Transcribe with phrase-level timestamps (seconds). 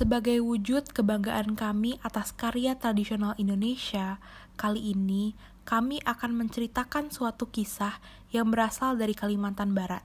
[0.00, 4.16] Sebagai wujud kebanggaan kami atas karya tradisional Indonesia,
[4.56, 5.36] kali ini
[5.68, 8.00] kami akan menceritakan suatu kisah
[8.32, 10.00] yang berasal dari Kalimantan Barat.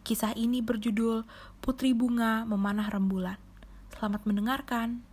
[0.00, 1.28] Kisah ini berjudul
[1.60, 3.36] Putri Bunga Memanah Rembulan.
[3.92, 5.04] Selamat mendengarkan.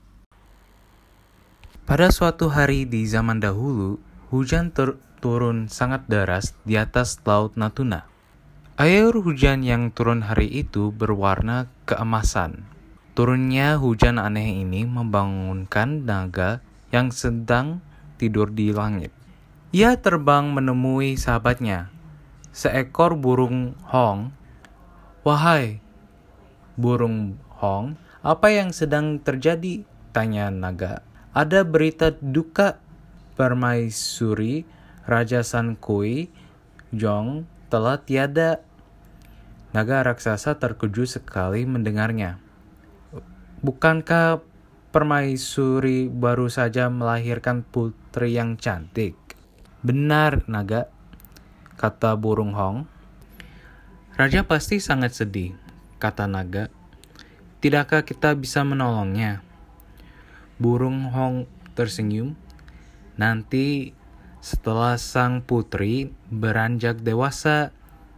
[1.83, 3.99] Pada suatu hari di zaman dahulu,
[4.31, 4.71] hujan
[5.19, 8.07] turun sangat deras di atas laut Natuna.
[8.79, 12.79] Air hujan yang turun hari itu berwarna keemasan.
[13.11, 16.63] Turunnya hujan aneh ini membangunkan naga
[16.95, 17.83] yang sedang
[18.15, 19.11] tidur di langit.
[19.75, 21.91] Ia terbang menemui sahabatnya,
[22.55, 24.31] seekor burung hong.
[25.27, 25.83] Wahai
[26.79, 29.83] burung hong, apa yang sedang terjadi?
[30.15, 31.03] Tanya naga.
[31.31, 32.79] Ada berita duka
[33.39, 34.67] permaisuri
[35.07, 36.27] Raja Sankui
[36.91, 38.59] Jong telah tiada.
[39.71, 42.50] Naga raksasa terkejut sekali mendengarnya.
[43.61, 44.41] Bukankah
[44.89, 49.13] permaisuri baru saja melahirkan putri yang cantik?
[49.85, 50.89] Benar, naga,
[51.77, 52.89] kata burung Hong.
[54.17, 55.53] Raja pasti sangat sedih,
[56.01, 56.73] kata naga.
[57.61, 59.45] Tidakkah kita bisa menolongnya?
[60.57, 61.45] Burung Hong
[61.77, 62.33] tersenyum.
[63.13, 63.93] Nanti
[64.41, 67.69] setelah sang putri beranjak dewasa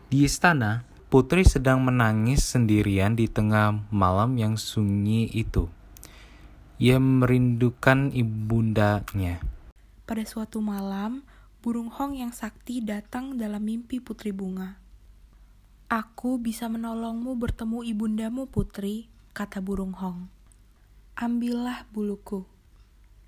[0.07, 5.69] di istana, Putri sedang menangis sendirian di tengah malam yang sunyi itu.
[6.81, 9.37] Ia merindukan ibundanya.
[10.09, 11.21] Pada suatu malam,
[11.61, 14.81] burung hong yang sakti datang dalam mimpi Putri Bunga.
[15.85, 19.05] Aku bisa menolongmu bertemu ibundamu, Putri,
[19.37, 20.33] kata burung hong.
[21.13, 22.41] Ambillah buluku.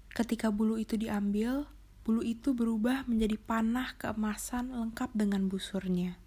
[0.09, 1.69] Ketika bulu itu diambil,
[2.01, 6.24] bulu itu berubah menjadi panah keemasan lengkap dengan busurnya.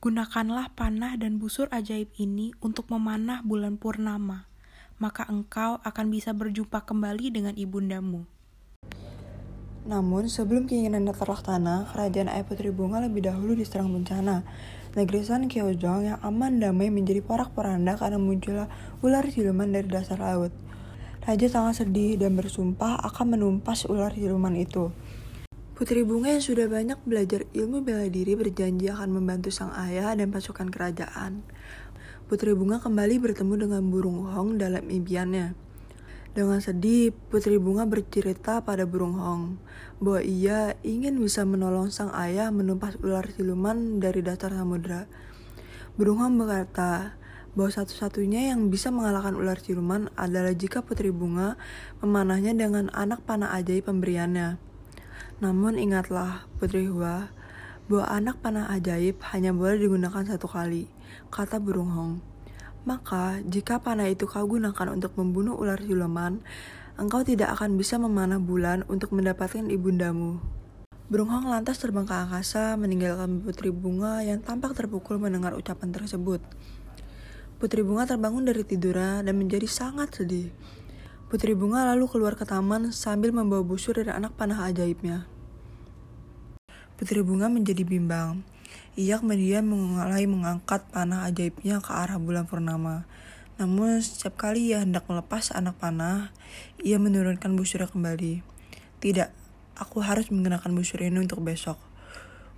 [0.00, 4.48] Gunakanlah panah dan busur ajaib ini untuk memanah bulan purnama,
[4.96, 8.24] maka engkau akan bisa berjumpa kembali dengan ibundamu.
[9.84, 14.40] Namun, sebelum keinginannya terlaksana, kerajaan Ayah Putri Bunga lebih dahulu diserang bencana.
[14.96, 18.72] Negeri San Kyeojong yang aman damai menjadi porak-poranda karena munculnya
[19.04, 20.56] ular siluman dari dasar laut.
[21.28, 24.96] Raja sangat sedih dan bersumpah akan menumpas ular siluman itu.
[25.80, 30.28] Putri Bunga yang sudah banyak belajar ilmu bela diri berjanji akan membantu sang ayah dan
[30.28, 31.40] pasukan kerajaan.
[32.28, 35.56] Putri Bunga kembali bertemu dengan burung Hong dalam impiannya.
[36.36, 39.56] Dengan sedih, Putri Bunga bercerita pada burung Hong
[40.04, 45.08] bahwa ia ingin bisa menolong sang ayah menumpas ular siluman dari dasar samudera.
[45.96, 47.16] Burung Hong berkata
[47.56, 51.56] bahwa satu-satunya yang bisa mengalahkan ular siluman adalah jika Putri Bunga
[52.04, 54.69] memanahnya dengan anak panah ajaib pemberiannya.
[55.40, 57.32] Namun ingatlah, Putri Hua,
[57.88, 60.84] bahwa anak panah ajaib hanya boleh digunakan satu kali,
[61.32, 62.14] kata burung Hong.
[62.84, 66.44] Maka, jika panah itu kau gunakan untuk membunuh ular siluman,
[67.00, 70.44] engkau tidak akan bisa memanah bulan untuk mendapatkan ibundamu.
[71.08, 76.44] Burung Hong lantas terbang ke angkasa, meninggalkan Putri Bunga yang tampak terpukul mendengar ucapan tersebut.
[77.56, 80.52] Putri Bunga terbangun dari tidurnya dan menjadi sangat sedih.
[81.30, 85.30] Putri Bunga lalu keluar ke taman sambil membawa busur dan anak panah ajaibnya.
[86.98, 88.42] Putri Bunga menjadi bimbang.
[88.98, 93.06] Ia kemudian mulai mengangkat panah ajaibnya ke arah bulan purnama.
[93.62, 96.34] Namun setiap kali ia hendak melepas anak panah,
[96.82, 98.42] ia menurunkan busurnya kembali.
[98.98, 99.30] Tidak,
[99.78, 101.78] aku harus menggunakan busur ini untuk besok.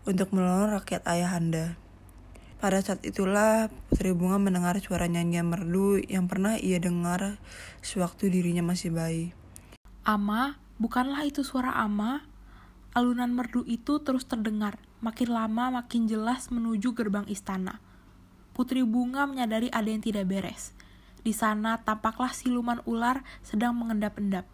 [0.09, 1.77] Untuk menolong rakyat ayah anda.
[2.63, 7.43] Pada saat itulah Putri Bunga mendengar suara nyanyian merdu yang pernah ia dengar
[7.83, 9.35] sewaktu dirinya masih bayi.
[10.07, 12.23] Ama, bukanlah itu suara Ama?
[12.95, 17.83] Alunan merdu itu terus terdengar, makin lama makin jelas menuju gerbang istana.
[18.55, 20.71] Putri Bunga menyadari ada yang tidak beres.
[21.27, 24.47] Di sana tampaklah siluman ular sedang mengendap-endap.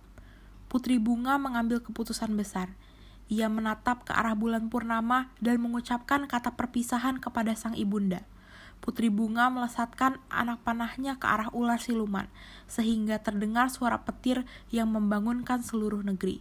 [0.72, 2.72] Putri Bunga mengambil keputusan besar
[3.28, 8.24] ia menatap ke arah bulan purnama dan mengucapkan kata perpisahan kepada sang ibunda.
[8.80, 12.30] Putri Bunga melesatkan anak panahnya ke arah ular siluman,
[12.70, 16.40] sehingga terdengar suara petir yang membangunkan seluruh negeri.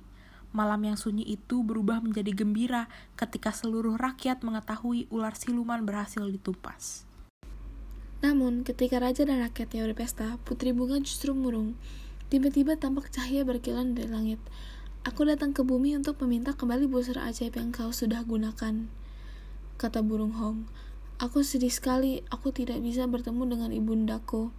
[0.55, 2.87] Malam yang sunyi itu berubah menjadi gembira
[3.19, 7.03] ketika seluruh rakyat mengetahui ular siluman berhasil ditumpas.
[8.23, 11.77] Namun, ketika raja dan rakyatnya berpesta, Putri Bunga justru murung.
[12.33, 14.41] Tiba-tiba tampak cahaya berkilan dari langit.
[15.07, 18.91] Aku datang ke bumi untuk meminta kembali busur ajaib yang kau sudah gunakan.
[19.79, 20.67] Kata burung Hong.
[21.15, 24.51] Aku sedih sekali, aku tidak bisa bertemu dengan ibundaku.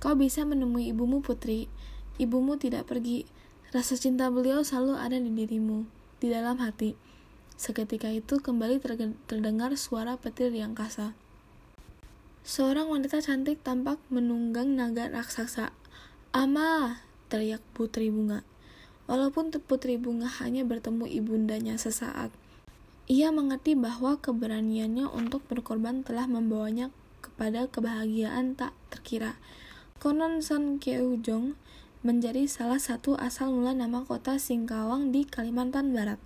[0.00, 1.68] Kau bisa menemui ibumu putri.
[2.16, 3.28] Ibumu tidak pergi.
[3.68, 5.84] Rasa cinta beliau selalu ada di dirimu,
[6.24, 6.96] di dalam hati.
[7.60, 8.80] Seketika itu kembali
[9.28, 11.12] terdengar suara petir di angkasa.
[12.48, 15.76] Seorang wanita cantik tampak menunggang naga raksasa.
[16.32, 18.51] Ama, teriak Putri Bunga.
[19.10, 22.30] Walaupun Putri Bunga hanya bertemu ibundanya sesaat,
[23.10, 29.34] ia mengerti bahwa keberaniannya untuk berkorban telah membawanya kepada kebahagiaan tak terkira.
[29.98, 31.58] Konon San Keujong
[32.06, 36.22] menjadi salah satu asal mula nama kota Singkawang di Kalimantan Barat.